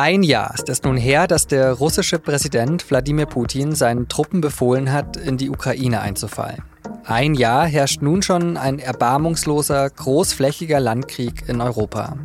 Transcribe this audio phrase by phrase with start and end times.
[0.00, 4.92] Ein Jahr ist es nun her, dass der russische Präsident Wladimir Putin seinen Truppen befohlen
[4.92, 6.62] hat, in die Ukraine einzufallen.
[7.02, 12.16] Ein Jahr herrscht nun schon ein erbarmungsloser, großflächiger Landkrieg in Europa.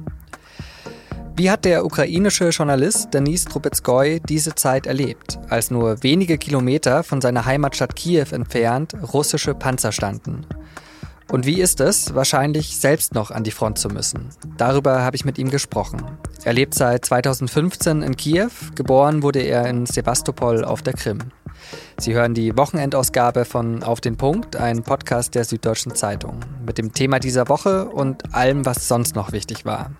[1.36, 7.21] Wie hat der ukrainische Journalist Denis Trubetskoy diese Zeit erlebt, als nur wenige Kilometer von
[7.21, 10.45] seiner Heimatstadt Kiew entfernt russische Panzer standen?
[11.31, 14.29] Und wie ist es, wahrscheinlich selbst noch an die Front zu müssen?
[14.57, 16.03] Darüber habe ich mit ihm gesprochen.
[16.43, 21.20] Er lebt seit 2015 in Kiew, geboren wurde er in Sevastopol auf der Krim.
[21.98, 26.93] Sie hören die Wochenendausgabe von Auf den Punkt, ein Podcast der Süddeutschen Zeitung, mit dem
[26.93, 29.91] Thema dieser Woche und allem, was sonst noch wichtig war.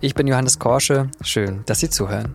[0.00, 1.10] Ich bin Johannes Korsche.
[1.22, 2.34] Schön, dass Sie zuhören.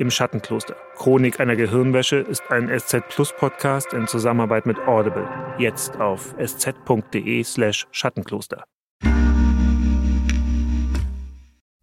[0.00, 0.76] Im Schattenkloster.
[0.96, 5.28] Chronik einer Gehirnwäsche ist ein SZ Plus Podcast in Zusammenarbeit mit Audible.
[5.58, 8.64] Jetzt auf sz.de/slash Schattenkloster.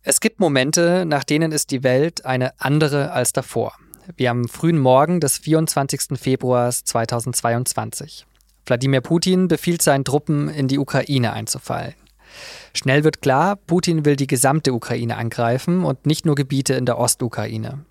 [0.02, 3.74] Es gibt Momente, nach denen ist die Welt eine andere als davor.
[4.16, 6.20] Wie am frühen Morgen des 24.
[6.20, 8.26] Februars 2022.
[8.66, 11.94] Wladimir Putin befiehlt seinen Truppen, in die Ukraine einzufallen.
[12.74, 16.98] Schnell wird klar, Putin will die gesamte Ukraine angreifen und nicht nur Gebiete in der
[16.98, 17.86] Ostukraine.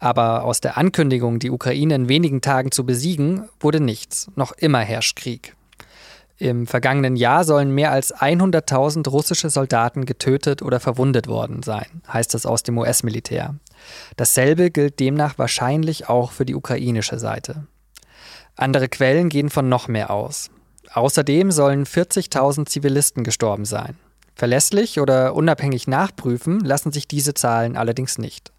[0.00, 4.30] Aber aus der Ankündigung, die Ukraine in wenigen Tagen zu besiegen, wurde nichts.
[4.34, 5.54] Noch immer herrscht Krieg.
[6.38, 12.34] Im vergangenen Jahr sollen mehr als 100.000 russische Soldaten getötet oder verwundet worden sein, heißt
[12.34, 13.56] es aus dem US-Militär.
[14.16, 17.66] Dasselbe gilt demnach wahrscheinlich auch für die ukrainische Seite.
[18.56, 20.50] Andere Quellen gehen von noch mehr aus.
[20.94, 23.98] Außerdem sollen 40.000 Zivilisten gestorben sein.
[24.34, 28.50] Verlässlich oder unabhängig nachprüfen lassen sich diese Zahlen allerdings nicht.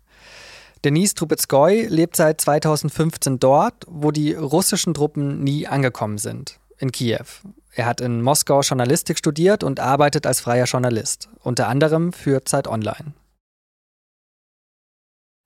[0.84, 7.25] Denise Trubetskoy lebt seit 2015 dort, wo die russischen Truppen nie angekommen sind, in Kiew.
[7.74, 12.68] Er hat in Moskau Journalistik studiert und arbeitet als freier Journalist, unter anderem für Zeit
[12.68, 13.14] Online.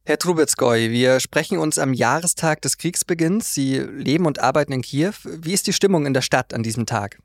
[0.06, 3.54] Herr Trubetskoy, wir sprechen uns am Jahrestag des Kriegsbeginns.
[3.54, 5.16] Sie leben und arbeiten in Kiew.
[5.26, 7.20] Wie ist die Stimmung in der Stadt an diesem Tag?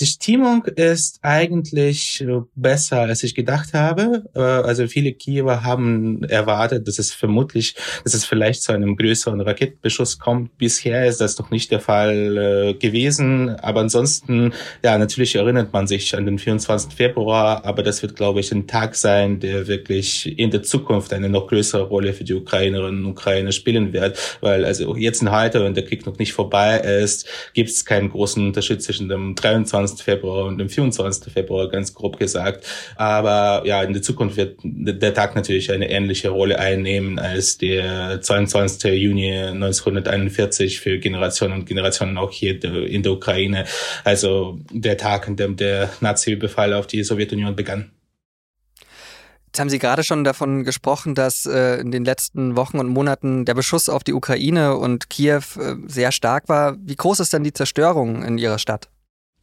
[0.00, 2.24] Die Stimmung ist eigentlich
[2.54, 4.22] besser, als ich gedacht habe.
[4.34, 7.74] Äh, also viele Kiewer haben erwartet, dass es vermutlich,
[8.04, 10.56] dass es vielleicht zu einem größeren Raketenbeschuss kommt.
[10.56, 13.50] Bisher ist das noch nicht der Fall äh, gewesen.
[13.56, 14.52] Aber ansonsten,
[14.84, 16.92] ja, natürlich erinnert man sich an den 24.
[16.92, 17.64] Februar.
[17.64, 21.48] Aber das wird, glaube ich, ein Tag sein, der wirklich in der Zukunft eine noch
[21.48, 24.16] größere Rolle für die Ukrainerinnen und Ukrainer spielen wird.
[24.40, 28.10] Weil also jetzt und heute, wenn der Krieg noch nicht vorbei ist, gibt es keinen
[28.10, 30.02] großen Unterschied zwischen dem 23 23.
[30.04, 31.32] Februar und dem 24.
[31.32, 32.66] Februar, ganz grob gesagt.
[32.96, 38.20] Aber ja, in der Zukunft wird der Tag natürlich eine ähnliche Rolle einnehmen als der
[38.20, 38.92] 22.
[38.92, 43.64] Juni 1941 für Generationen und Generationen auch hier in der Ukraine.
[44.04, 47.90] Also der Tag, in dem der Nazi-Überfall auf die Sowjetunion begann.
[49.48, 53.46] Jetzt haben Sie gerade schon davon gesprochen, dass äh, in den letzten Wochen und Monaten
[53.46, 56.76] der Beschuss auf die Ukraine und Kiew äh, sehr stark war.
[56.78, 58.90] Wie groß ist denn die Zerstörung in Ihrer Stadt?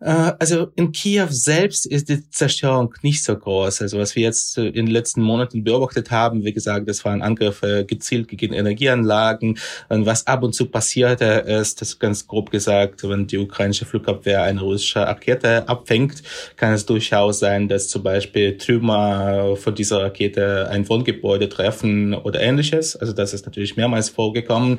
[0.00, 3.82] also in Kiew selbst ist die Zerstörung nicht so groß.
[3.82, 7.20] Also was wir jetzt äh, in den letzten Monaten beobachtet haben, wie gesagt, das waren
[7.20, 9.58] Angriffe gezielt gegen Energieanlagen.
[9.88, 14.42] Und was ab und zu passierte, ist, das ganz grob gesagt, wenn die ukrainische Flugabwehr
[14.42, 16.22] eine russische Rakete abfängt,
[16.56, 22.40] kann es durchaus sein, dass zum Beispiel Trümmer von dieser Rakete ein Wohngebäude treffen oder
[22.40, 22.94] ähnliches.
[22.94, 24.78] Also das ist natürlich mehrmals vorgekommen.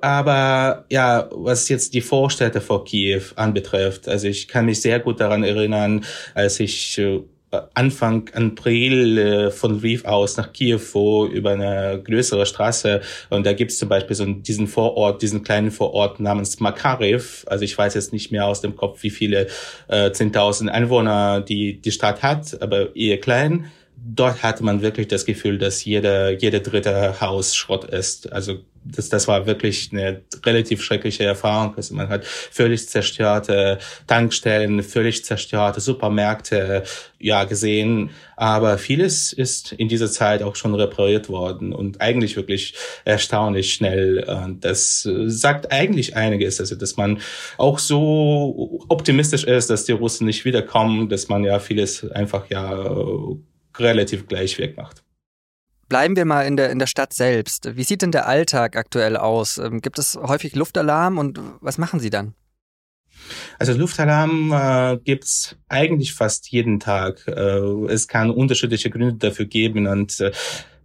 [0.00, 5.20] Aber ja, was jetzt die Vorstädte vor Kiew anbetrifft, also ich kann mich sehr gut
[5.20, 6.04] daran erinnern,
[6.34, 7.20] als ich äh,
[7.74, 13.52] Anfang April äh, von Lviv aus nach Kiew fuhr über eine größere Straße und da
[13.52, 17.44] gibt es zum Beispiel so diesen Vorort, diesen kleinen Vorort namens Makarev.
[17.46, 19.48] Also ich weiß jetzt nicht mehr aus dem Kopf, wie viele
[19.88, 23.70] äh, 10.000 Einwohner die die Stadt hat, aber eher klein.
[24.02, 28.32] Dort hatte man wirklich das Gefühl, dass jeder jeder dritte Haus Schrott ist.
[28.32, 31.74] Also das, das war wirklich eine relativ schreckliche Erfahrung.
[31.76, 36.84] Also man hat völlig zerstörte Tankstellen, völlig zerstörte Supermärkte
[37.18, 38.10] ja gesehen.
[38.36, 42.74] Aber vieles ist in dieser Zeit auch schon repariert worden und eigentlich wirklich
[43.04, 44.24] erstaunlich schnell.
[44.60, 47.20] Das sagt eigentlich einiges, also dass man
[47.58, 52.90] auch so optimistisch ist, dass die Russen nicht wiederkommen, dass man ja vieles einfach ja
[53.80, 55.02] relativ gleich wegmacht.
[55.88, 57.76] Bleiben wir mal in der, in der Stadt selbst.
[57.76, 59.58] Wie sieht denn der Alltag aktuell aus?
[59.58, 62.34] Ähm, gibt es häufig Luftalarm und was machen Sie dann?
[63.58, 67.26] Also Luftalarm äh, gibt's eigentlich fast jeden Tag.
[67.26, 67.32] Äh,
[67.88, 70.32] es kann unterschiedliche Gründe dafür geben und äh,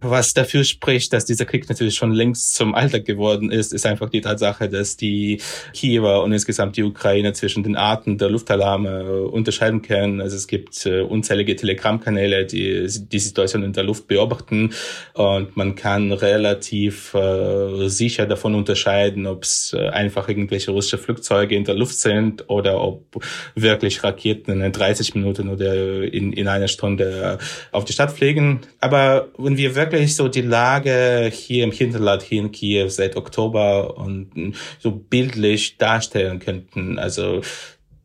[0.00, 4.10] was dafür spricht, dass dieser Krieg natürlich schon längst zum Alltag geworden ist, ist einfach
[4.10, 5.40] die Tatsache, dass die
[5.72, 10.20] Kiewer und insgesamt die Ukraine zwischen den Arten der Luftalarme unterscheiden können.
[10.20, 14.70] Also es gibt äh, unzählige Telegram-Kanäle, die die Situation in der Luft beobachten
[15.14, 21.56] und man kann relativ äh, sicher davon unterscheiden, ob es äh, einfach irgendwelche russische Flugzeuge
[21.56, 26.68] in der Luft sind oder ob wirklich Raketen in 30 Minuten oder in, in einer
[26.68, 27.38] Stunde
[27.72, 28.60] auf die Stadt fliegen.
[28.80, 34.54] Aber wenn wir wirklich so die Lage hier im Hinterland in Kiew seit Oktober und
[34.78, 36.98] so bildlich darstellen könnten.
[36.98, 37.42] Also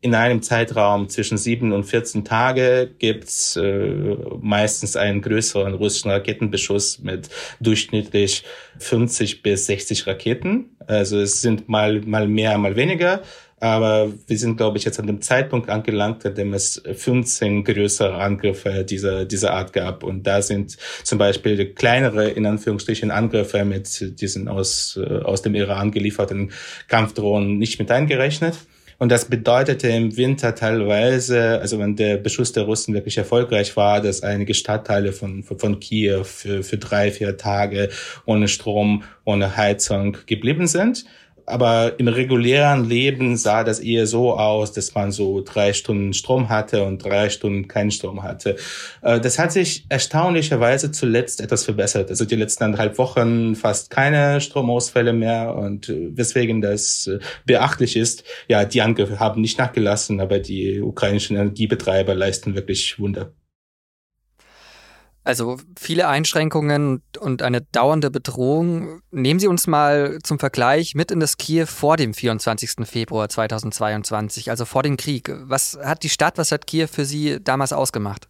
[0.02, 6.98] in einem Zeitraum zwischen sieben und 14 Tage gibt's äh, meistens einen größeren russischen Raketenbeschuss
[6.98, 7.28] mit
[7.60, 8.42] durchschnittlich
[8.80, 10.76] 50 bis 60 Raketen.
[10.88, 13.22] Also es sind mal, mal mehr, mal weniger.
[13.62, 18.16] Aber wir sind, glaube ich, jetzt an dem Zeitpunkt angelangt, an dem es 15 größere
[18.16, 20.02] Angriffe dieser, dieser Art gab.
[20.02, 25.54] Und da sind zum Beispiel kleinere, in Anführungsstrichen, Angriffe mit diesen aus, äh, aus dem
[25.54, 26.50] Iran gelieferten
[26.88, 28.56] Kampfdrohnen nicht mit eingerechnet.
[28.98, 34.00] Und das bedeutete im Winter teilweise, also wenn der Beschuss der Russen wirklich erfolgreich war,
[34.00, 37.90] dass einige Stadtteile von, von, Kiew für, für drei, vier Tage
[38.26, 41.04] ohne Strom, ohne Heizung geblieben sind.
[41.46, 46.48] Aber im regulären Leben sah das eher so aus, dass man so drei Stunden Strom
[46.48, 48.56] hatte und drei Stunden keinen Strom hatte.
[49.02, 52.10] Äh, das hat sich erstaunlicherweise zuletzt etwas verbessert.
[52.10, 57.96] Also die letzten anderthalb Wochen fast keine Stromausfälle mehr und äh, weswegen das äh, beachtlich
[57.96, 58.24] ist.
[58.48, 63.32] Ja, die Angriffe haben nicht nachgelassen, aber die ukrainischen Energiebetreiber leisten wirklich Wunder.
[65.24, 69.02] Also viele Einschränkungen und eine dauernde Bedrohung.
[69.12, 72.84] Nehmen Sie uns mal zum Vergleich mit in das Kiew vor dem 24.
[72.84, 75.32] Februar 2022, also vor dem Krieg.
[75.44, 78.28] Was hat die Stadt, was hat Kiew für Sie damals ausgemacht?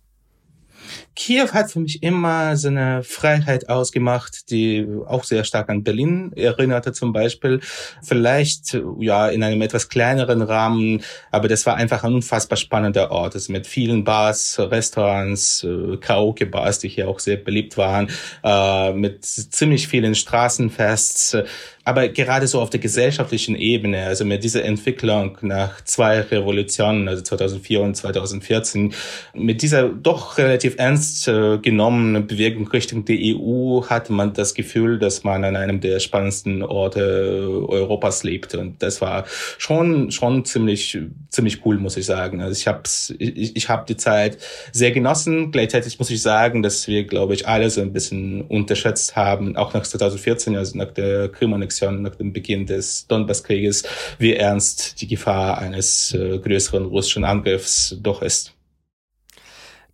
[1.15, 6.33] Kiew hat für mich immer so eine Freiheit ausgemacht, die auch sehr stark an Berlin
[6.35, 7.61] erinnerte zum Beispiel.
[8.03, 13.35] Vielleicht ja in einem etwas kleineren Rahmen, aber das war einfach ein unfassbar spannender Ort.
[13.35, 18.09] Also mit vielen Bars, Restaurants, äh, Karaoke-Bars, die hier auch sehr beliebt waren,
[18.43, 21.37] äh, mit ziemlich vielen Straßenfests.
[21.85, 27.23] Aber gerade so auf der gesellschaftlichen Ebene, also mit dieser Entwicklung nach zwei Revolutionen, also
[27.23, 28.95] 2004 und 2014,
[29.35, 34.99] mit dieser doch relativ ernst äh, genommenen Bewegung Richtung die EU hatte man das Gefühl,
[34.99, 38.55] dass man an einem der spannendsten Orte Europas lebt.
[38.55, 39.25] Und das war
[39.59, 40.99] schon, schon ziemlich,
[41.31, 42.43] ziemlich cool, muss ich sagen.
[42.43, 42.83] Also ich habe
[43.19, 44.39] ich, ich hab die Zeit
[44.73, 45.51] sehr genossen.
[45.51, 49.75] Gleichzeitig muss ich sagen, dass wir, glaube ich, alle so ein bisschen unterschätzt haben, auch
[49.75, 53.85] nach 2014, also nach der Krim Annexion nach dem Beginn des Donbasskrieges,
[54.19, 58.55] wie ernst die Gefahr eines äh, größeren russischen Angriffs doch ist.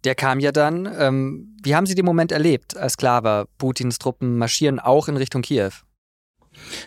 [0.05, 0.89] Der kam ja dann.
[0.99, 5.17] Ähm, wie haben Sie den Moment erlebt, als klar war, Putins Truppen marschieren auch in
[5.17, 5.73] Richtung Kiew?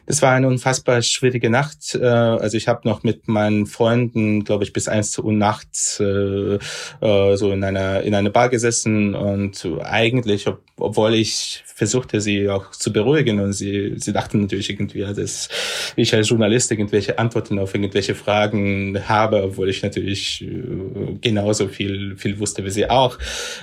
[0.05, 1.95] Das war eine unfassbar schwierige Nacht.
[1.95, 6.59] Äh, also ich habe noch mit meinen Freunden, glaube ich, bis eins Uhr nachts äh,
[7.01, 12.69] äh, so in einer in einer Bar gesessen und eigentlich, obwohl ich versuchte sie auch
[12.69, 15.49] zu beruhigen und sie, sie dachten natürlich irgendwie, dass
[15.95, 22.15] ich als Journalist irgendwelche Antworten auf irgendwelche Fragen habe, obwohl ich natürlich äh, genauso viel,
[22.17, 23.17] viel wusste wie sie auch.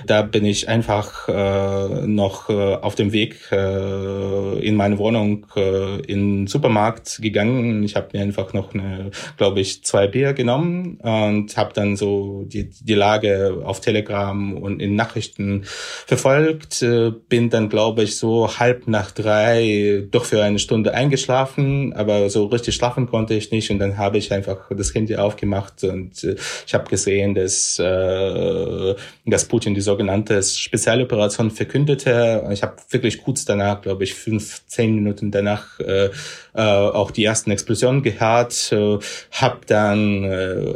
[0.05, 5.99] Da bin ich einfach äh, noch äh, auf dem Weg äh, in meine Wohnung äh,
[6.01, 7.83] in den Supermarkt gegangen.
[7.83, 12.45] Ich habe mir einfach noch eine, glaube ich, zwei Bier genommen und habe dann so
[12.47, 16.81] die, die Lage auf Telegram und in Nachrichten verfolgt.
[16.81, 22.29] Äh, bin dann, glaube ich, so halb nach drei doch für eine Stunde eingeschlafen, aber
[22.29, 26.23] so richtig schlafen konnte ich nicht und dann habe ich einfach das Handy aufgemacht und
[26.23, 32.47] äh, ich habe gesehen, dass, äh, dass Putin die sogenannte Spezialoperation verkündete.
[32.51, 36.09] Ich habe wirklich kurz danach, glaube ich, fünf, zehn Minuten danach äh,
[36.53, 38.97] äh, auch die ersten Explosionen gehört, äh,
[39.31, 40.73] habe dann äh,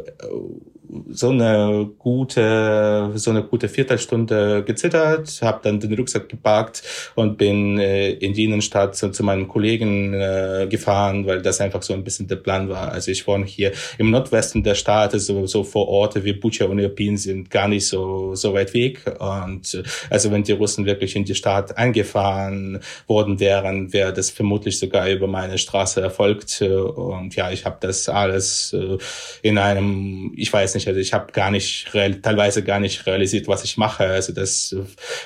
[1.09, 6.83] so eine gute, so eine gute Viertelstunde gezittert, habe dann den Rucksack gepackt
[7.15, 11.81] und bin äh, in die Innenstadt zu, zu meinem Kollegen äh, gefahren, weil das einfach
[11.81, 12.91] so ein bisschen der Plan war.
[12.91, 16.79] Also ich wohne hier im Nordwesten der Stadt, also so vor Orte wie Bucha und
[16.79, 19.01] Irpin sind gar nicht so so weit weg.
[19.19, 24.29] Und äh, also wenn die Russen wirklich in die Stadt eingefahren worden wären, wäre das
[24.29, 26.61] vermutlich sogar über meine Straße erfolgt.
[26.61, 28.97] Und ja, ich habe das alles äh,
[29.41, 30.87] in einem, ich weiß nicht nicht.
[30.87, 34.05] Also ich habe gar nicht teilweise gar nicht realisiert, was ich mache.
[34.05, 34.75] Also das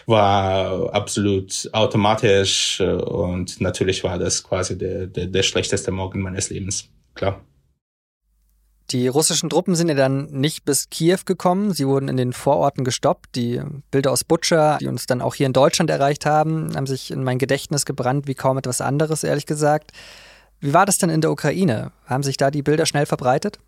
[0.05, 6.49] war absolut automatisch äh, und natürlich war das quasi der, der, der schlechteste Morgen meines
[6.49, 6.89] Lebens.
[7.15, 7.41] Klar.
[8.91, 11.73] Die russischen Truppen sind ja dann nicht bis Kiew gekommen.
[11.73, 13.35] Sie wurden in den Vororten gestoppt.
[13.35, 13.61] Die
[13.91, 17.21] Bilder aus Butscha, die uns dann auch hier in Deutschland erreicht haben, haben sich in
[17.21, 19.91] mein Gedächtnis gebrannt wie kaum etwas anderes, ehrlich gesagt.
[20.61, 21.91] Wie war das denn in der Ukraine?
[22.05, 23.59] Haben sich da die Bilder schnell verbreitet?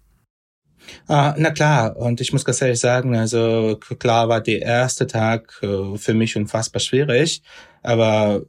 [1.08, 5.60] Ah, na klar, und ich muss ganz ehrlich sagen, also klar war der erste Tag
[5.62, 7.42] äh, für mich unfassbar schwierig,
[7.82, 8.42] aber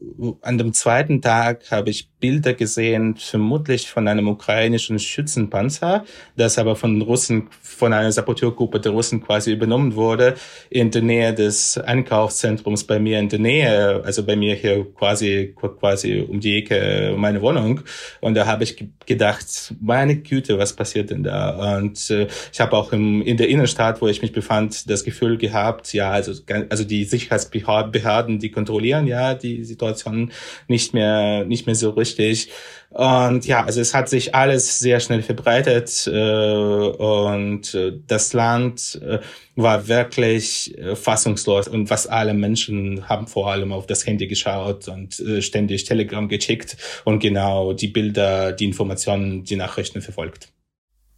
[0.42, 6.04] an dem zweiten Tag habe ich Bilder gesehen, vermutlich von einem ukrainischen Schützenpanzer,
[6.36, 10.34] das aber von Russen, von einer Saboteurgruppe der Russen quasi übernommen wurde,
[10.68, 15.54] in der Nähe des Einkaufszentrums bei mir in der Nähe, also bei mir hier quasi,
[15.56, 17.80] quasi um die Ecke meine Wohnung.
[18.20, 21.78] Und da habe ich gedacht, meine Güte, was passiert denn da?
[21.78, 25.38] Und äh, ich habe auch im, in der Innenstadt, wo ich mich befand, das Gefühl
[25.38, 26.32] gehabt, ja, also,
[26.68, 30.32] also die Sicherheitsbehörden, die kontrollieren ja die Situation
[30.68, 32.50] nicht mehr, nicht mehr so richtig.
[32.90, 39.00] Und ja, also es hat sich alles sehr schnell verbreitet äh, und äh, das Land
[39.00, 39.20] äh,
[39.54, 44.88] war wirklich äh, fassungslos und was alle Menschen haben vor allem auf das Handy geschaut
[44.88, 50.48] und äh, ständig Telegram gecheckt und genau die Bilder, die Informationen, die Nachrichten verfolgt.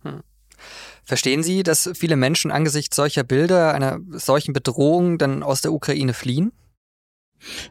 [0.03, 0.21] Hm.
[1.05, 6.15] Verstehen Sie, dass viele Menschen angesichts solcher Bilder, einer solchen Bedrohung dann aus der Ukraine
[6.15, 6.53] fliehen?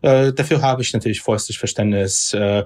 [0.01, 2.33] Äh, dafür habe ich natürlich vollstes Verständnis.
[2.33, 2.63] Äh,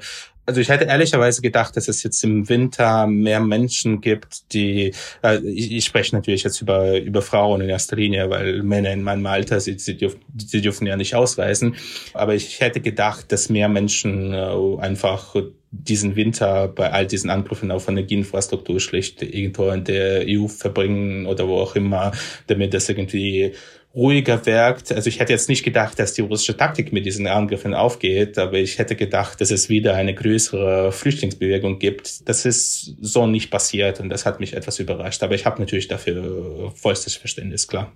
[0.47, 4.93] also ich hätte ehrlicherweise gedacht, dass es jetzt im Winter mehr Menschen gibt, die,
[5.24, 9.01] äh, ich, ich spreche natürlich jetzt über, über Frauen in erster Linie, weil Männer in
[9.01, 11.75] meinem Alter, sie, sie, dürfen, sie dürfen ja nicht ausreisen.
[12.13, 15.35] Aber ich hätte gedacht, dass mehr Menschen äh, einfach
[15.71, 21.47] diesen Winter bei all diesen Angriffen auf Energieinfrastruktur schlicht irgendwo in der EU verbringen oder
[21.47, 22.12] wo auch immer,
[22.47, 23.53] damit das irgendwie
[23.96, 24.92] ruhiger wirkt.
[24.92, 28.58] Also ich hätte jetzt nicht gedacht, dass die russische Taktik mit diesen Angriffen aufgeht, aber
[28.58, 32.28] ich hätte gedacht, dass es wieder eine größere Flüchtlingsbewegung gibt.
[32.28, 35.24] Das ist so nicht passiert und das hat mich etwas überrascht.
[35.24, 37.92] Aber ich habe natürlich dafür vollstes Verständnis, klar.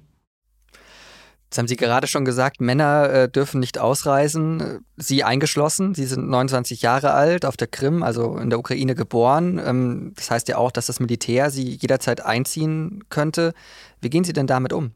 [1.50, 5.96] Das haben Sie gerade schon gesagt, Männer äh, dürfen nicht ausreisen, Sie eingeschlossen.
[5.96, 9.60] Sie sind 29 Jahre alt, auf der Krim, also in der Ukraine geboren.
[9.64, 13.54] Ähm, das heißt ja auch, dass das Militär Sie jederzeit einziehen könnte.
[14.00, 14.94] Wie gehen Sie denn damit um?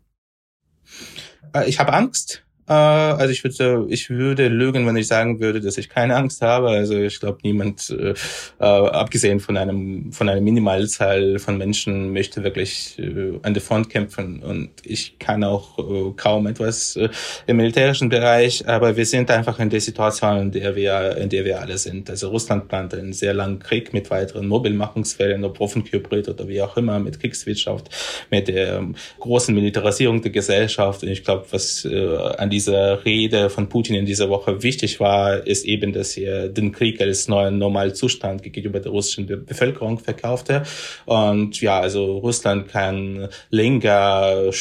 [1.54, 2.43] Äh, ich habe Angst.
[2.68, 6.42] Äh, also ich würde, ich würde lügen, wenn ich sagen würde, dass ich keine Angst
[6.42, 6.70] habe.
[6.70, 8.14] Also ich glaube, niemand, äh,
[8.60, 13.90] äh, abgesehen von einem von einer Minimalzahl von Menschen, möchte wirklich äh, an der Front
[13.90, 14.42] kämpfen.
[14.42, 17.10] Und ich kann auch äh, kaum etwas äh,
[17.48, 18.68] im militärischen Bereich.
[18.68, 22.10] Aber wir sind einfach in der Situation, in der wir, in der wir alle sind.
[22.10, 26.78] Also Russland plant einen sehr langen Krieg mit weiteren Mobilmachungsfällen, ob Waffenkybrid oder wie auch
[26.78, 27.90] immer, mit Kriegswirtschaft,
[28.30, 31.04] mit der ähm, großen Militarisierung der Gesellschaft.
[31.04, 35.46] Und ich glaube, was äh, an dieser Rede von Putin in dieser Woche wichtig war,
[35.48, 40.62] ist eben, dass er den Krieg als neuen Normalzustand gegenüber der russischen Bevölkerung verkaufte.
[41.06, 44.52] Und ja, also Russland kann länger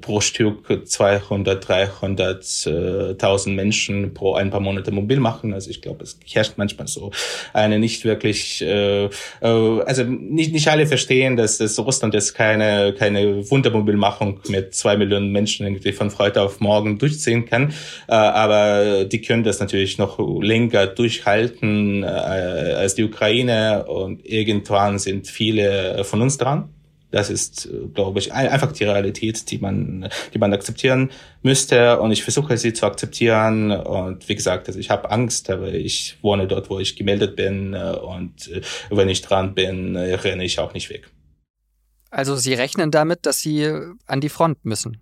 [0.00, 5.52] pro Stück 200, 300.000 Menschen pro ein paar Monate mobil machen.
[5.52, 7.10] Also ich glaube, es herrscht manchmal so
[7.52, 12.94] eine nicht wirklich, äh, äh, also nicht, nicht alle verstehen, dass, dass Russland jetzt keine,
[12.96, 17.72] keine Wundermobilmachung mit zwei Millionen Menschen irgendwie von heute auf morgen durch durchziehen kann.
[18.08, 24.98] Äh, aber die können das natürlich noch länger durchhalten äh, als die Ukraine und irgendwann
[24.98, 26.70] sind viele von uns dran.
[27.12, 32.00] Das ist, glaube ich, einfach die Realität, die man, die man akzeptieren müsste.
[32.00, 33.70] Und ich versuche sie zu akzeptieren.
[33.70, 37.74] Und wie gesagt, also ich habe Angst, aber ich wohne dort, wo ich gemeldet bin.
[37.74, 38.50] Und
[38.90, 41.08] wenn ich dran bin, renne ich auch nicht weg.
[42.10, 43.72] Also Sie rechnen damit, dass Sie
[44.06, 45.00] an die Front müssen?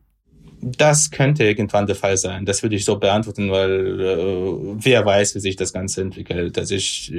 [0.66, 2.46] Das könnte irgendwann der Fall sein.
[2.46, 6.56] Das würde ich so beantworten, weil äh, wer weiß, wie sich das Ganze entwickelt.
[6.56, 7.12] Also ich,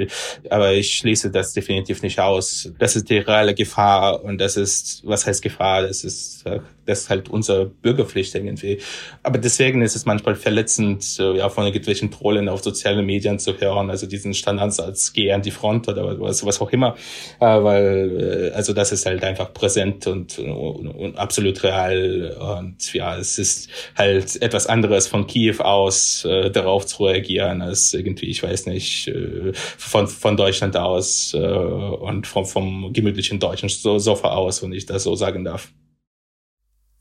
[0.50, 2.72] aber ich schließe das definitiv nicht aus.
[2.80, 5.84] Das ist die reale Gefahr und das ist, was heißt Gefahr?
[5.84, 6.44] Das ist
[6.86, 8.80] das ist halt unsere Bürgerpflicht irgendwie.
[9.24, 13.90] Aber deswegen ist es manchmal verletzend, ja, von irgendwelchen Trollen auf sozialen Medien zu hören,
[13.90, 16.96] also diesen Standardsatz, geh an die Front oder was, was auch immer,
[17.40, 22.94] äh, weil, äh, also das ist halt einfach präsent und, und, und absolut real und
[22.94, 28.28] ja, es ist halt etwas anderes von Kiew aus äh, darauf zu reagieren, als irgendwie,
[28.28, 34.30] ich weiß nicht, äh, von, von Deutschland aus äh, und vom, vom gemütlichen deutschen Sofa
[34.30, 35.72] aus, wenn ich das so sagen darf.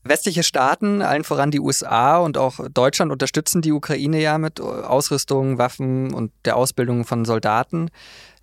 [0.07, 5.57] Westliche Staaten, allen voran die USA und auch Deutschland unterstützen die Ukraine ja mit Ausrüstung,
[5.57, 7.89] Waffen und der Ausbildung von Soldaten.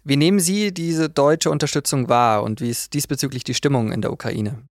[0.03, 4.12] Wie nehmen Sie diese deutsche Unterstützung wahr und wie ist diesbezüglich die Stimmung in der
[4.12, 4.63] Ukraine?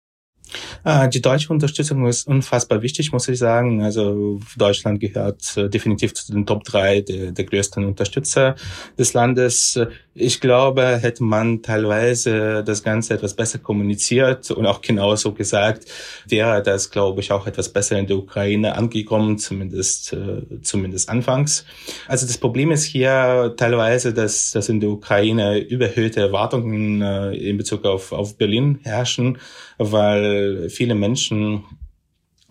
[0.85, 3.83] Äh, die deutsche Unterstützung ist unfassbar wichtig, muss ich sagen.
[3.83, 8.55] Also Deutschland gehört äh, definitiv zu den Top 3 der, der größten Unterstützer
[8.99, 9.79] des Landes.
[10.15, 15.87] Ich glaube, hätte man teilweise das Ganze etwas besser kommuniziert und auch genauso gesagt,
[16.27, 21.65] wäre das, glaube ich, auch etwas besser in der Ukraine angekommen, zumindest, äh, zumindest anfangs.
[22.09, 27.03] Also das Problem ist hier teilweise, dass, dass in der Ukraine überhöhte Erwartungen
[27.33, 29.39] in Bezug auf, auf Berlin herrschen,
[29.81, 31.65] weil viele Menschen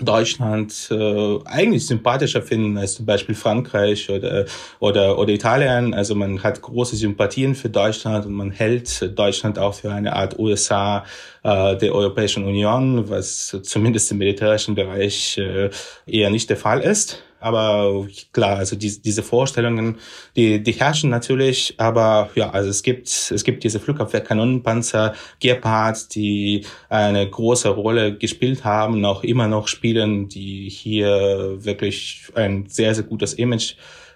[0.01, 4.45] Deutschland äh, eigentlich sympathischer finden als zum Beispiel Frankreich oder,
[4.79, 5.93] oder, oder Italien.
[5.93, 10.39] Also man hat große Sympathien für Deutschland und man hält Deutschland auch für eine Art
[10.39, 11.05] USA
[11.43, 15.69] äh, der Europäischen Union, was zumindest im militärischen Bereich äh,
[16.05, 17.23] eher nicht der Fall ist.
[17.39, 19.97] Aber klar, also die, diese Vorstellungen,
[20.35, 26.65] die, die herrschen natürlich, aber ja, also es gibt, es gibt diese Flugabwehrkanonenpanzer, Gepard, die
[26.89, 33.05] eine große Rolle gespielt haben, auch immer noch spielen, die hier wirklich ein sehr, sehr
[33.05, 33.75] gutes Image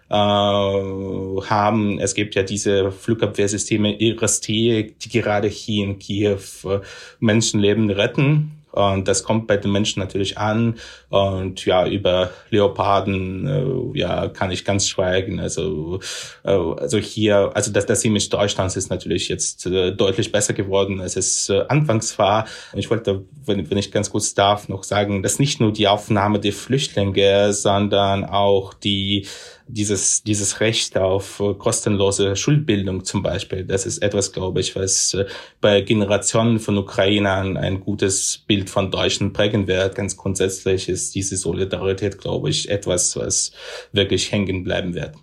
[0.10, 2.00] äh, haben.
[2.00, 6.80] Es gibt ja diese Flugabwehrsysteme IRST, die gerade hier in Kiew äh,
[7.20, 8.63] Menschenleben retten.
[8.74, 10.80] Und das kommt bei den Menschen natürlich an.
[11.10, 15.40] Und ja, über Leoparden, äh, ja, kann ich ganz schweigen.
[15.40, 16.00] Also,
[16.44, 21.02] äh, also hier, also das, das Image Deutschlands ist natürlich jetzt äh, deutlich besser geworden,
[21.02, 22.46] als es anfangs war.
[22.74, 26.40] Ich wollte, wenn, wenn ich ganz kurz darf, noch sagen, dass nicht nur die Aufnahme
[26.40, 29.28] der Flüchtlinge, sondern auch die
[29.68, 35.14] dieses, dieses Recht auf äh, kostenlose Schulbildung zum Beispiel, das ist etwas, glaube ich, was
[35.14, 35.26] äh,
[35.62, 39.96] bei Generationen von Ukrainern ein gutes Bild von Deutschen prägen wird.
[39.96, 43.52] Ganz grundsätzlich ist diese Solidarität, glaube ich, etwas, was
[43.92, 45.16] wirklich hängen bleiben wird.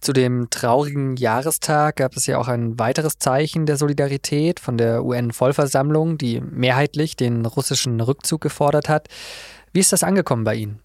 [0.00, 5.04] Zu dem traurigen Jahrestag gab es ja auch ein weiteres Zeichen der Solidarität von der
[5.04, 9.08] UN-Vollversammlung, die mehrheitlich den russischen Rückzug gefordert hat.
[9.74, 10.80] Wie ist das angekommen bei Ihnen?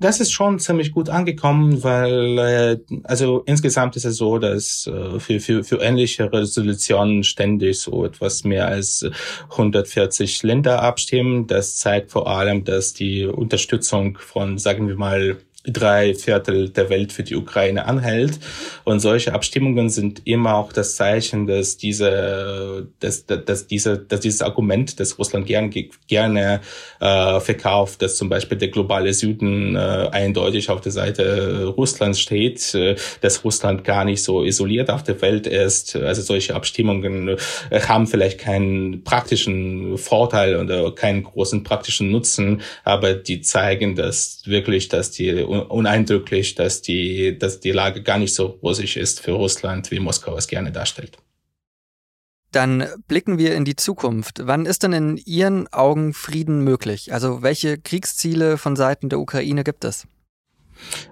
[0.00, 5.18] Das ist schon ziemlich gut angekommen, weil äh, also insgesamt ist es so, dass äh,
[5.18, 9.04] für, für, für ähnliche Resolutionen ständig so etwas mehr als
[9.50, 11.46] 140 Länder abstimmen.
[11.46, 15.38] Das zeigt vor allem, dass die Unterstützung von, sagen wir mal,
[15.72, 18.38] drei Viertel der Welt für die Ukraine anhält.
[18.84, 24.42] Und solche Abstimmungen sind immer auch das Zeichen, dass diese, dass, dass diese, dass dieses
[24.42, 25.70] Argument, das Russland gern,
[26.06, 26.60] gerne
[27.00, 32.74] äh, verkauft, dass zum Beispiel der globale Süden äh, eindeutig auf der Seite Russlands steht,
[32.74, 35.96] äh, dass Russland gar nicht so isoliert auf der Welt ist.
[35.96, 37.36] Also solche Abstimmungen
[37.70, 44.42] äh, haben vielleicht keinen praktischen Vorteil oder keinen großen praktischen Nutzen, aber die zeigen, dass
[44.46, 45.28] wirklich, dass die
[45.58, 50.36] uneindrücklich, dass die, dass die Lage gar nicht so rosig ist für Russland, wie Moskau
[50.36, 51.18] es gerne darstellt.
[52.50, 54.40] Dann blicken wir in die Zukunft.
[54.44, 57.12] Wann ist denn in Ihren Augen Frieden möglich?
[57.12, 60.06] Also welche Kriegsziele von Seiten der Ukraine gibt es?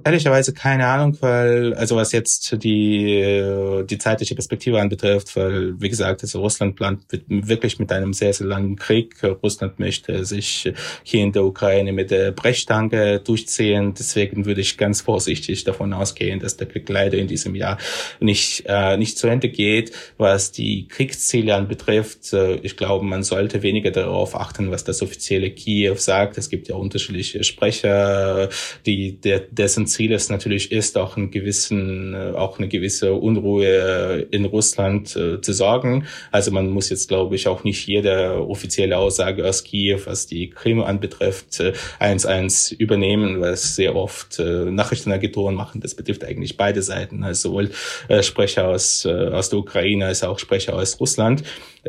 [0.04, 3.42] Ehrlicherweise keine Ahnung, weil, also was jetzt die,
[3.88, 8.46] die zeitliche Perspektive anbetrifft, weil, wie gesagt, also Russland plant wirklich mit einem sehr, sehr
[8.46, 9.22] langen Krieg.
[9.42, 13.94] Russland möchte sich hier in der Ukraine mit der Brechstange durchziehen.
[13.98, 17.78] Deswegen würde ich ganz vorsichtig davon ausgehen, dass der Krieg leider in diesem Jahr
[18.20, 19.92] nicht, äh, nicht zu Ende geht.
[20.16, 25.50] Was die Kriegsziele anbetrifft, äh, ich glaube, man sollte weniger darauf achten, was das offizielle
[25.50, 26.38] Kiew sagt.
[26.38, 28.48] Es gibt ja unterschiedliche Sprecher,
[28.84, 34.26] die, der, dessen Ziel es natürlich ist, auch einen gewissen, äh, auch eine gewisse Unruhe
[34.30, 36.06] in Russland äh, zu sorgen.
[36.30, 40.50] Also man muss jetzt, glaube ich, auch nicht jede offizielle Aussage aus Kiew, was die
[40.50, 45.80] Krim anbetrifft, äh, eins eins übernehmen, was sehr oft äh, Nachrichtenagenturen machen.
[45.80, 47.70] Das betrifft eigentlich beide Seiten, also sowohl
[48.08, 51.42] äh, Sprecher aus, äh, aus der Ukraine als auch Sprecher aus Russland.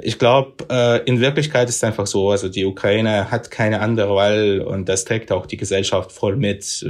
[0.03, 4.15] Ich glaube, äh, in Wirklichkeit ist es einfach so, also die Ukraine hat keine andere
[4.15, 6.89] Wahl und das trägt auch die Gesellschaft voll mit, äh,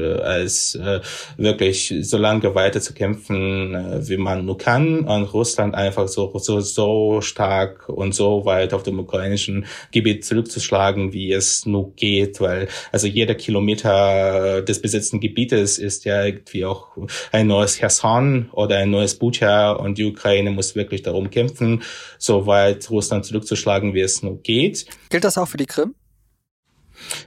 [0.75, 1.01] äh,
[1.37, 6.37] wirklich so lange weiter zu kämpfen, äh, wie man nur kann und Russland einfach so,
[6.37, 12.39] so, so stark und so weit auf dem ukrainischen Gebiet zurückzuschlagen, wie es nur geht,
[12.41, 16.87] weil also jeder Kilometer des besetzten Gebietes ist ja irgendwie auch
[17.31, 21.83] ein neues Cherson oder ein neues Bucha und die Ukraine muss wirklich darum kämpfen,
[22.17, 24.85] so weit Russland zurückzuschlagen, wie es nur geht.
[25.09, 25.95] Gilt das auch für die Krim?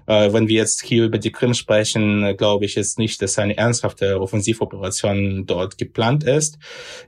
[0.06, 3.56] Äh, wenn wir jetzt hier über die Krim sprechen, glaube ich jetzt nicht, dass eine
[3.56, 6.58] ernsthafte Offensivoperation dort geplant ist.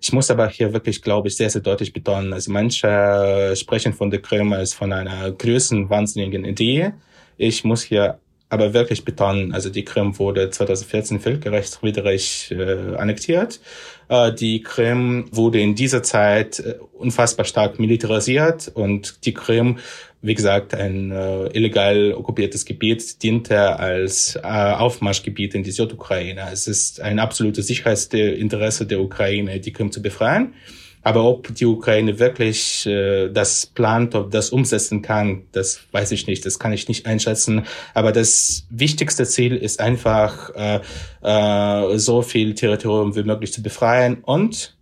[0.01, 4.11] Ich muss aber hier wirklich, glaube ich, sehr, sehr deutlich betonen, also manche sprechen von
[4.11, 6.93] der Krim als von einer größenwahnsinnigen Idee.
[7.37, 8.19] Ich muss hier
[8.53, 13.61] aber wirklich betonen, also die Krim wurde 2014 völkerrechtswidrig äh, annektiert.
[14.09, 19.79] Äh, die Krim wurde in dieser Zeit äh, unfassbar stark militarisiert und die Krim
[20.23, 26.49] wie gesagt, ein äh, illegal okkupiertes Gebiet diente als äh, Aufmarschgebiet in die Südukraine.
[26.53, 30.55] Es ist ein absolutes Sicherheitsinteresse der Ukraine, die Krim zu befreien.
[31.05, 36.29] Aber ob die Ukraine wirklich äh, das plant, ob das umsetzen kann, das weiß ich
[36.29, 37.65] nicht, das kann ich nicht einschätzen.
[37.93, 40.81] Aber das wichtigste Ziel ist einfach, äh,
[41.23, 44.77] äh, so viel Territorium wie möglich zu befreien und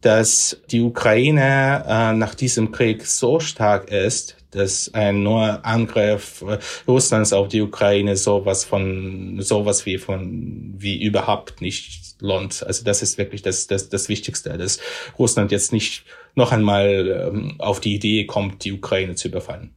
[0.00, 6.44] dass die Ukraine äh, nach diesem Krieg so stark ist, dass ein neuer Angriff
[6.86, 12.62] Russlands auf die Ukraine sowas von sowas wie von wie überhaupt nicht lohnt.
[12.66, 14.78] Also das ist wirklich das das das Wichtigste, dass
[15.18, 19.74] Russland jetzt nicht noch einmal ähm, auf die Idee kommt, die Ukraine zu überfallen.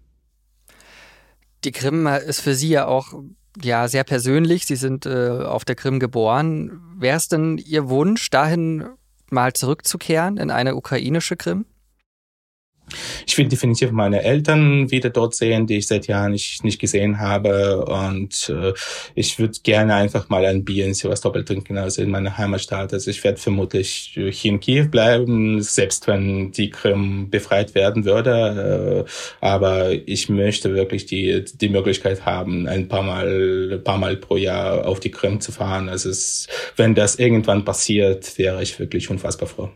[1.63, 3.13] Die Krim ist für Sie ja auch
[3.61, 4.65] ja sehr persönlich.
[4.65, 6.79] Sie sind äh, auf der Krim geboren.
[6.97, 8.85] Wäre es denn Ihr Wunsch, dahin
[9.29, 11.65] mal zurückzukehren in eine ukrainische Krim?
[13.25, 17.19] Ich will definitiv meine Eltern wieder dort sehen, die ich seit Jahren nicht, nicht gesehen
[17.19, 17.85] habe.
[17.85, 18.73] Und äh,
[19.15, 22.93] ich würde gerne einfach mal ein Bier in Sevastopol trinken, also in meiner Heimatstadt.
[22.93, 29.05] Also ich werde vermutlich hier in Kiew bleiben, selbst wenn die Krim befreit werden würde.
[29.07, 34.37] Äh, aber ich möchte wirklich die, die Möglichkeit haben, ein paar Mal, paar Mal pro
[34.37, 35.89] Jahr auf die Krim zu fahren.
[35.89, 39.69] Also es, wenn das irgendwann passiert, wäre ich wirklich unfassbar froh.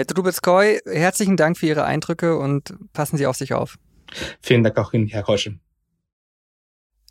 [0.00, 3.76] Herr Trubetskoy, herzlichen Dank für Ihre Eindrücke und passen Sie auf sich auf.
[4.40, 5.58] Vielen Dank auch Ihnen, Herr Rosche.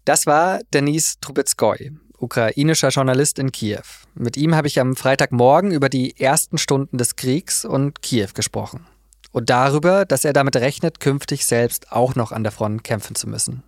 [0.06, 3.84] Das war Denis Trubetskoy, ukrainischer Journalist in Kiew.
[4.16, 8.88] Mit ihm habe ich am Freitagmorgen über die ersten Stunden des Kriegs und Kiew gesprochen.
[9.32, 13.30] Und darüber, dass er damit rechnet, künftig selbst auch noch an der Front kämpfen zu
[13.30, 13.62] müssen.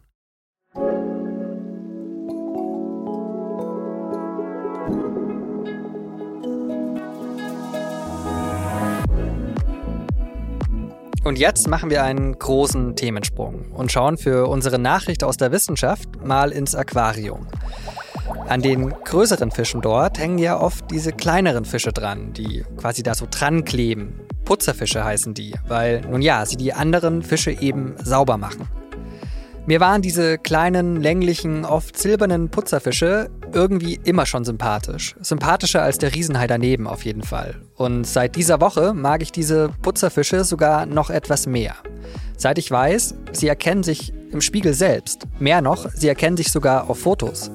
[11.24, 16.10] Und jetzt machen wir einen großen Themensprung und schauen für unsere Nachricht aus der Wissenschaft
[16.26, 17.46] mal ins Aquarium.
[18.48, 23.14] An den größeren Fischen dort hängen ja oft diese kleineren Fische dran, die quasi da
[23.14, 24.20] so dran kleben.
[24.46, 28.68] Putzerfische heißen die, weil, nun ja, sie die anderen Fische eben sauber machen.
[29.68, 35.16] Mir waren diese kleinen, länglichen, oft silbernen Putzerfische irgendwie immer schon sympathisch.
[35.22, 37.56] Sympathischer als der Riesenhai daneben auf jeden Fall.
[37.76, 41.76] Und seit dieser Woche mag ich diese Putzerfische sogar noch etwas mehr.
[42.38, 45.28] Seit ich weiß, sie erkennen sich im Spiegel selbst.
[45.40, 47.52] Mehr noch, sie erkennen sich sogar auf Fotos.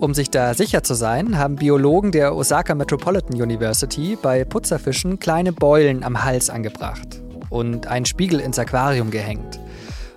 [0.00, 5.52] Um sich da sicher zu sein, haben Biologen der Osaka Metropolitan University bei Putzerfischen kleine
[5.52, 9.60] Beulen am Hals angebracht und einen Spiegel ins Aquarium gehängt.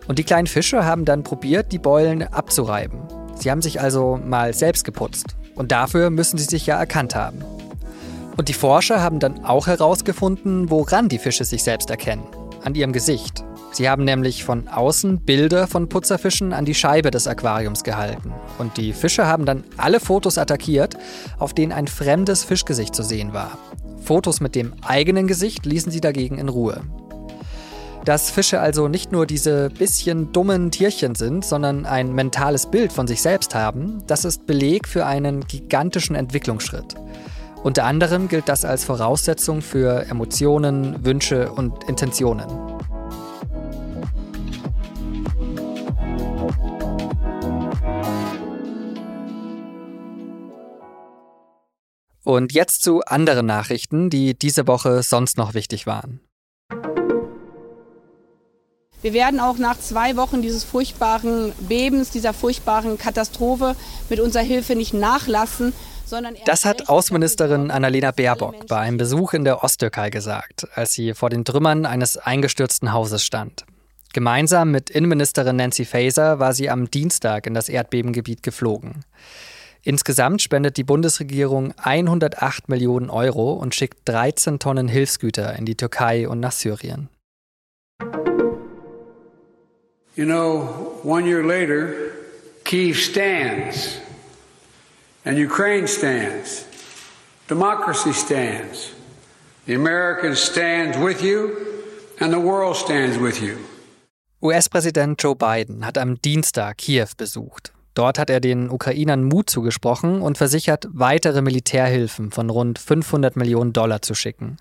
[0.08, 3.00] Und die kleinen Fische haben dann probiert, die Beulen abzureiben.
[3.40, 5.36] Sie haben sich also mal selbst geputzt.
[5.56, 7.44] Und dafür müssen sie sich ja erkannt haben.
[8.38, 12.24] Und die Forscher haben dann auch herausgefunden, woran die Fische sich selbst erkennen.
[12.64, 13.44] An ihrem Gesicht.
[13.72, 18.32] Sie haben nämlich von außen Bilder von Putzerfischen an die Scheibe des Aquariums gehalten.
[18.58, 20.98] Und die Fische haben dann alle Fotos attackiert,
[21.38, 23.58] auf denen ein fremdes Fischgesicht zu sehen war.
[24.04, 26.82] Fotos mit dem eigenen Gesicht ließen sie dagegen in Ruhe.
[28.08, 33.06] Dass Fische also nicht nur diese bisschen dummen Tierchen sind, sondern ein mentales Bild von
[33.06, 36.96] sich selbst haben, das ist Beleg für einen gigantischen Entwicklungsschritt.
[37.64, 42.48] Unter anderem gilt das als Voraussetzung für Emotionen, Wünsche und Intentionen.
[52.24, 56.22] Und jetzt zu anderen Nachrichten, die diese Woche sonst noch wichtig waren.
[59.02, 63.76] Wir werden auch nach zwei Wochen dieses furchtbaren Bebens, dieser furchtbaren Katastrophe
[64.10, 65.74] mit unserer Hilfe nicht nachlassen.
[66.46, 71.30] Das hat Außenministerin Annalena Baerbock bei einem Besuch in der Osttürkei gesagt, als sie vor
[71.30, 73.66] den Trümmern eines eingestürzten Hauses stand.
[74.14, 79.04] Gemeinsam mit Innenministerin Nancy Faeser war sie am Dienstag in das Erdbebengebiet geflogen.
[79.84, 86.28] Insgesamt spendet die Bundesregierung 108 Millionen Euro und schickt 13 Tonnen Hilfsgüter in die Türkei
[86.28, 87.10] und nach Syrien.
[90.18, 92.12] You know, one year later,
[92.64, 94.00] Kiev stands,
[95.24, 96.66] and Ukraine stands,
[97.48, 98.94] democracy stands,
[99.68, 101.56] the Americans stand with you,
[102.20, 103.58] and the world stands with you.
[104.42, 107.72] US-Präsident Joe Biden hat am Dienstag Kiew besucht.
[107.94, 113.72] Dort hat er den Ukrainern Mut zugesprochen und versichert, weitere Militärhilfen von rund 500 Millionen
[113.72, 114.58] Dollar zu schicken.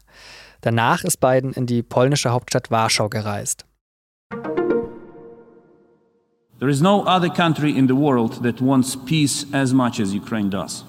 [0.60, 3.64] Danach ist Biden in die polnische Hauptstadt Warschau gereist.
[6.58, 10.48] There is no other country in the world that wants peace as much as Ukraine
[10.48, 10.84] does.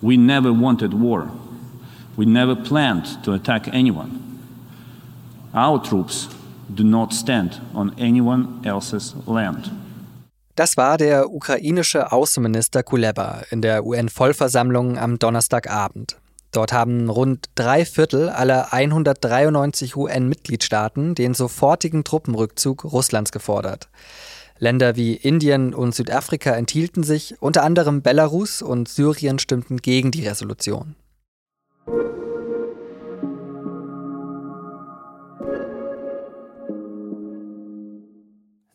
[0.00, 1.30] We never wanted war.
[2.16, 4.10] We never planned to attack anyone.
[5.52, 6.28] Our troops
[6.72, 9.70] do not stand on anyone else's land.
[10.54, 16.18] Das war der ukrainische Außenminister Kuleba in der UN-Vollversammlung am Donnerstagabend.
[16.52, 23.88] Dort haben rund drei Viertel aller 193 UN-Mitgliedstaaten den sofortigen Truppenrückzug Russlands gefordert.
[24.58, 30.26] Länder wie Indien und Südafrika enthielten sich, unter anderem Belarus und Syrien stimmten gegen die
[30.26, 30.96] Resolution.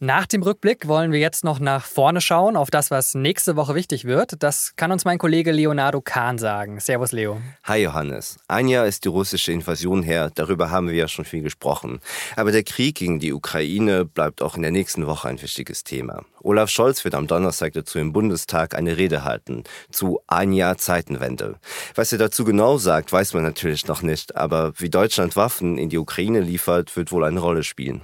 [0.05, 3.73] Nach dem Rückblick wollen wir jetzt noch nach vorne schauen, auf das, was nächste Woche
[3.73, 4.43] wichtig wird.
[4.43, 6.79] Das kann uns mein Kollege Leonardo Kahn sagen.
[6.79, 7.41] Servus, Leo.
[7.63, 8.37] Hi, Johannes.
[8.47, 10.29] Ein Jahr ist die russische Invasion her.
[10.35, 12.01] Darüber haben wir ja schon viel gesprochen.
[12.35, 16.23] Aber der Krieg gegen die Ukraine bleibt auch in der nächsten Woche ein wichtiges Thema.
[16.43, 21.55] Olaf Scholz wird am Donnerstag dazu im Bundestag eine Rede halten zu ein Jahr Zeitenwende.
[21.95, 24.35] Was er dazu genau sagt, weiß man natürlich noch nicht.
[24.35, 28.03] Aber wie Deutschland Waffen in die Ukraine liefert, wird wohl eine Rolle spielen.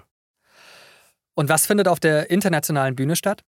[1.35, 3.43] Und was findet auf der internationalen Bühne statt?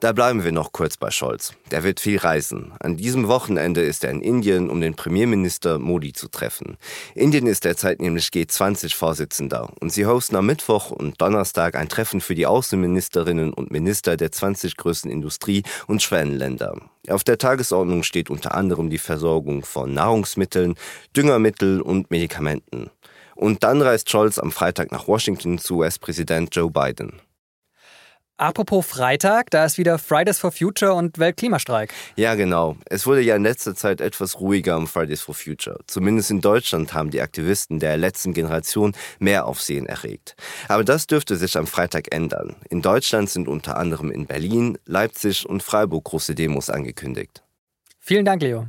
[0.00, 1.52] Da bleiben wir noch kurz bei Scholz.
[1.70, 2.72] Der wird viel reisen.
[2.80, 6.78] An diesem Wochenende ist er in Indien, um den Premierminister Modi zu treffen.
[7.14, 12.34] Indien ist derzeit nämlich G20-Vorsitzender und sie hosten am Mittwoch und Donnerstag ein Treffen für
[12.34, 16.80] die Außenministerinnen und Minister der 20 größten Industrie- und Schwellenländer.
[17.10, 20.76] Auf der Tagesordnung steht unter anderem die Versorgung von Nahrungsmitteln,
[21.14, 22.90] Düngermittel und Medikamenten.
[23.40, 27.22] Und dann reist Scholz am Freitag nach Washington zu US-Präsident Joe Biden.
[28.36, 31.94] Apropos Freitag, da ist wieder Fridays for Future und Weltklimastreik.
[32.16, 32.76] Ja, genau.
[32.84, 35.78] Es wurde ja in letzter Zeit etwas ruhiger am Fridays for Future.
[35.86, 40.36] Zumindest in Deutschland haben die Aktivisten der letzten Generation mehr Aufsehen erregt.
[40.68, 42.56] Aber das dürfte sich am Freitag ändern.
[42.68, 47.42] In Deutschland sind unter anderem in Berlin, Leipzig und Freiburg große Demos angekündigt.
[48.00, 48.66] Vielen Dank, Leo.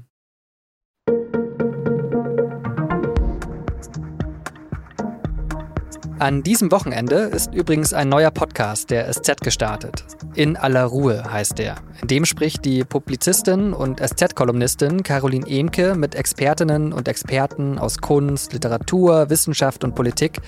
[6.21, 10.05] An diesem Wochenende ist übrigens ein neuer Podcast der SZ gestartet.
[10.35, 11.77] In aller Ruhe heißt der.
[11.99, 18.53] In dem spricht die Publizistin und SZ-Kolumnistin Caroline Emke mit Expertinnen und Experten aus Kunst,
[18.53, 20.39] Literatur, Wissenschaft und Politik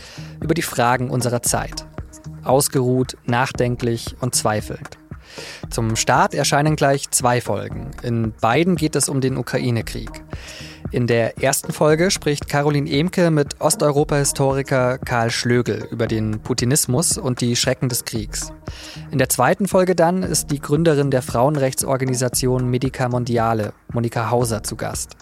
[0.43, 1.87] über die Fragen unserer Zeit.
[2.43, 4.99] Ausgeruht, nachdenklich und zweifelnd.
[5.69, 7.91] Zum Start erscheinen gleich zwei Folgen.
[8.03, 10.09] In beiden geht es um den Ukraine-Krieg.
[10.91, 17.41] In der ersten Folge spricht Caroline Emke mit Osteuropa-Historiker Karl Schlögel über den Putinismus und
[17.41, 18.53] die Schrecken des Kriegs.
[19.09, 24.75] In der zweiten Folge dann ist die Gründerin der Frauenrechtsorganisation Medica Mondiale, Monika Hauser, zu
[24.75, 25.17] Gast.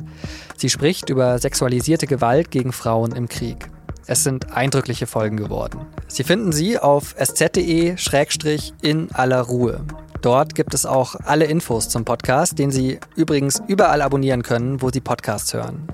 [0.57, 3.69] Sie spricht über sexualisierte Gewalt gegen Frauen im Krieg.
[4.11, 5.85] Es sind eindrückliche Folgen geworden.
[6.09, 9.85] Sie finden sie auf sz.de-in aller Ruhe.
[10.21, 14.89] Dort gibt es auch alle Infos zum Podcast, den Sie übrigens überall abonnieren können, wo
[14.89, 15.87] Sie Podcasts hören.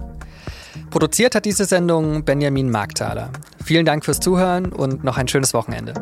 [0.90, 3.30] Produziert hat diese Sendung Benjamin Markthaler.
[3.64, 5.94] Vielen Dank fürs Zuhören und noch ein schönes Wochenende.